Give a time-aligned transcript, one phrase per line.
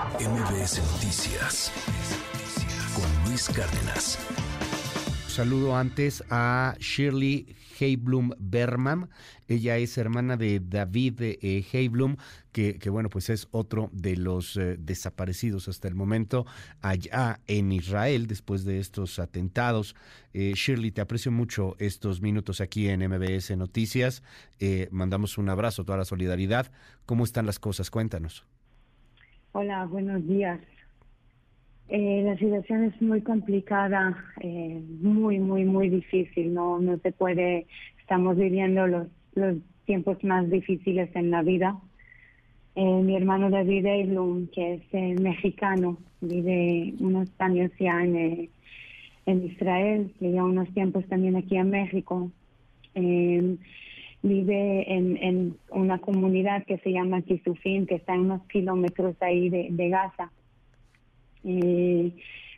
[0.00, 1.70] MBS Noticias
[2.94, 4.18] con Luis Cárdenas.
[5.28, 9.10] Saludo antes a Shirley Heiblum Berman.
[9.46, 12.16] Ella es hermana de David eh, Heiblum,
[12.50, 16.46] que, bueno, pues es otro de los eh, desaparecidos hasta el momento
[16.80, 19.94] allá en Israel después de estos atentados.
[20.32, 24.22] Eh, Shirley, te aprecio mucho estos minutos aquí en MBS Noticias.
[24.90, 26.72] mandamos un abrazo, toda la solidaridad.
[27.04, 27.90] ¿Cómo están las cosas?
[27.90, 28.46] Cuéntanos.
[29.52, 30.60] Hola, buenos días.
[31.88, 36.54] Eh, la situación es muy complicada, eh, muy, muy, muy difícil.
[36.54, 37.66] No, no se puede.
[38.00, 39.56] Estamos viviendo los, los
[39.86, 41.76] tiempos más difíciles en la vida.
[42.76, 48.48] Eh, mi hermano David Eilum, que es mexicano, vive unos años ya en,
[49.26, 52.30] en Israel, lleva unos tiempos también aquí en México.
[54.22, 59.48] Vive en, en, una comunidad que se llama Kisufin, que está en unos kilómetros ahí
[59.48, 60.30] de, de Gaza
[61.44, 62.12] eh,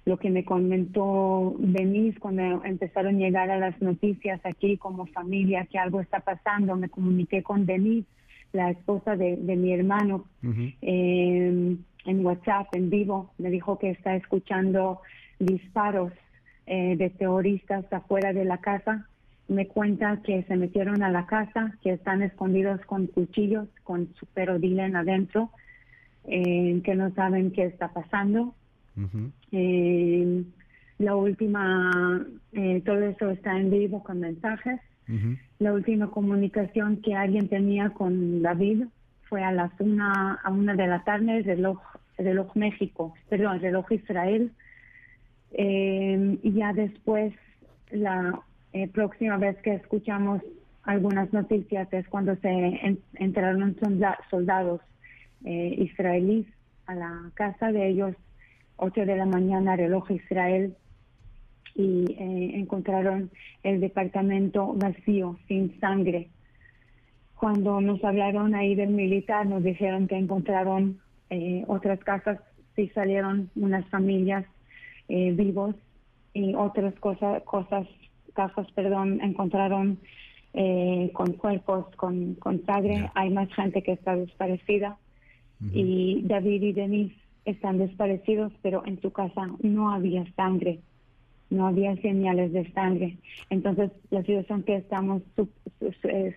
[0.05, 5.67] lo que me comentó Denise cuando empezaron a llegar a las noticias aquí como familia
[5.67, 8.09] que algo está pasando, me comuniqué con Denise,
[8.53, 10.25] la esposa de, mi hermano,
[10.83, 15.01] eh, en WhatsApp, en vivo, me dijo que está escuchando
[15.39, 16.13] disparos
[16.67, 19.09] eh, de terroristas afuera de la casa.
[19.49, 24.27] Me cuenta que se metieron a la casa, que están escondidos con cuchillos, con su
[24.27, 25.51] perodilen adentro,
[26.25, 28.55] eh, que no saben qué está pasando
[29.51, 30.45] eh,
[30.99, 34.81] la última, eh, todo eso está en vivo con mensajes.
[35.59, 38.85] La última comunicación que alguien tenía con David
[39.25, 41.79] fue a las una, a una de la tarde, reloj,
[42.17, 44.53] reloj México, perdón, reloj Israel.
[45.51, 47.35] Eh, y ya después,
[47.91, 48.41] la
[48.93, 50.43] próxima vez que escuchamos
[50.85, 53.77] algunas noticias es cuando se entraron
[54.31, 54.81] soldados
[55.45, 56.47] israelíes
[56.87, 58.17] a la casa de ellos
[58.77, 60.75] 8 de la mañana, reloj Israel,
[61.75, 63.31] y eh, encontraron
[63.63, 66.29] el departamento vacío, sin sangre.
[67.37, 71.01] Cuando nos hablaron ahí del militar, nos dijeron que encontraron
[71.31, 72.41] eh, otras casas,
[72.77, 74.45] sí salieron unas familias
[75.09, 75.75] eh, vivos
[76.35, 77.87] y otras cosas, cosas,
[78.33, 79.99] casas, perdón, encontraron
[81.15, 83.11] con cuerpos, con, con sangre.
[83.15, 84.99] Hay más gente que está desaparecida.
[85.73, 90.81] Y David y Denise están desaparecidos, pero en tu casa no había sangre,
[91.51, 93.19] no había señales de sangre.
[93.51, 95.23] Entonces, la situación que estamos,
[96.05, 96.37] eh,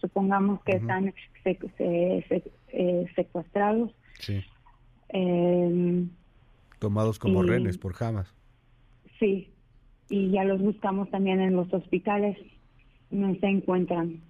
[0.00, 3.90] supongamos que están eh, secuestrados.
[5.08, 6.08] Em,
[6.78, 8.34] Tomados como renes por Hamas.
[9.18, 9.51] Sí,
[10.12, 12.36] y ya los buscamos también en los hospitales,
[13.10, 14.20] no se encuentran.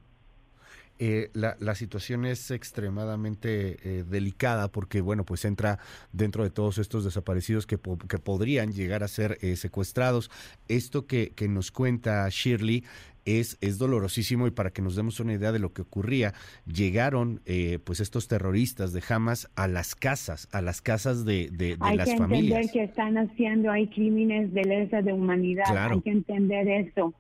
[1.00, 5.80] Eh, la, la, situación es extremadamente eh, delicada porque, bueno, pues entra
[6.12, 10.30] dentro de todos estos desaparecidos que, que podrían llegar a ser eh, secuestrados.
[10.68, 12.84] Esto que, que nos cuenta Shirley
[13.24, 16.34] es, es dolorosísimo y para que nos demos una idea de lo que ocurría,
[16.66, 17.40] llegaron
[17.84, 22.20] pues estos terroristas de Hamas a las casas, a las casas de, de, las familias.
[22.22, 26.68] Hay que entender que están haciendo, hay crímenes de lesa de humanidad, hay que entender
[26.68, 27.14] eso.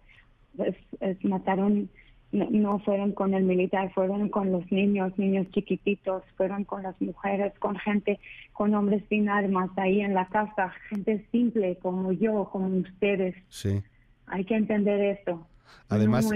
[1.22, 1.88] mataron
[2.32, 7.52] no, fueron con el militar, fueron con los niños, niños chiquititos, fueron con las mujeres,
[7.58, 8.18] con gente,
[8.54, 13.36] con hombres sin armas ahí en la casa, gente simple como yo, como ustedes.
[13.48, 13.82] Sí.
[14.26, 15.46] Hay que entender esto.
[15.88, 16.28] Además,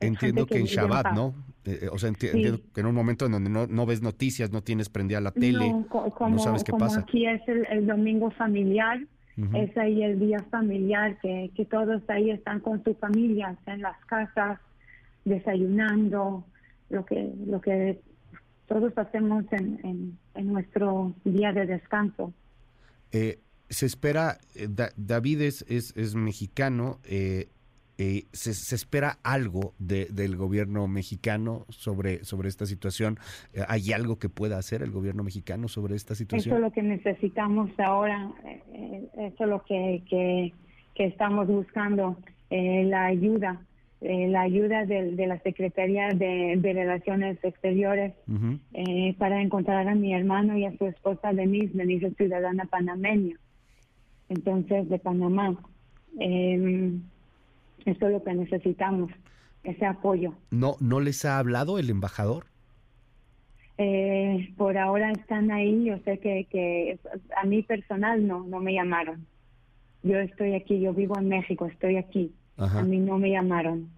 [0.00, 1.34] entiendo que, en Shabbat, ¿no?
[1.64, 4.50] Eh, eh, o sea, entiendo que en un momento en donde no, no ves noticias,
[4.50, 7.00] no tienes prendida la tele, no, sabes qué pasa.
[7.00, 9.00] Aquí es el, domingo familiar,
[9.54, 14.02] es ahí el día familiar, que, que todos ahí están con sus familias en las
[14.06, 14.58] casas,
[15.24, 16.44] desayunando,
[16.90, 18.00] lo que, lo que
[18.68, 22.32] todos hacemos en, en, nuestro día de descanso.
[23.12, 27.48] Eh, se espera, eh, David es, es, mexicano, eh,
[27.98, 33.18] se, se, espera algo de, del gobierno mexicano sobre, sobre esta situación.
[33.66, 36.54] ¿Hay algo que pueda hacer el gobierno mexicano sobre esta situación?
[36.54, 38.30] Eso es lo que necesitamos ahora,
[39.18, 40.52] eso es lo que, que,
[40.94, 42.16] que estamos buscando,
[42.50, 43.60] la ayuda
[44.00, 48.14] eh, la ayuda de, la Secretaría de, Relaciones Exteriores
[48.72, 53.34] eh, para encontrar a mi hermano y a su esposa Denise, Denise ciudadana panameña,
[54.28, 55.56] entonces de Panamá.
[56.20, 56.92] Eh,
[57.88, 59.10] eso es lo que necesitamos,
[59.64, 60.34] ese apoyo.
[60.50, 62.46] ¿No, ¿No les ha hablado el embajador?
[63.78, 66.98] Eh, por ahora están ahí, yo sé que, que
[67.36, 69.26] a mí personal no, no me llamaron.
[70.02, 72.32] Yo estoy aquí, yo vivo en México, estoy aquí.
[72.56, 73.88] A mí no me llamaron.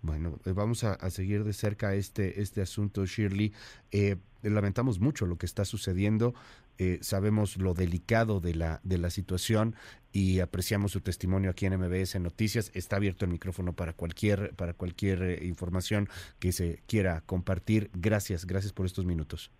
[0.00, 3.52] Bueno, eh, vamos a, seguir de cerca este, este asunto, Shirley.
[3.92, 6.34] Eh, lamentamos mucho lo que está sucediendo.
[6.78, 9.74] Eh, sabemos lo delicado de la, de la situación
[10.12, 12.70] y apreciamos su testimonio aquí en MBS Noticias.
[12.74, 16.08] Está abierto el micrófono para cualquier, para cualquier eh, información
[16.38, 17.90] que se quiera compartir.
[17.94, 19.50] Gracias, gracias por estos minutos.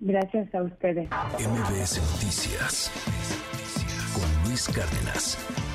[0.00, 1.08] Gracias a ustedes.
[1.10, 2.90] MBS Noticias
[4.14, 5.69] con Luis Cárdenas.